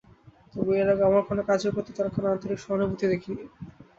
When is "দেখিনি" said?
3.11-3.43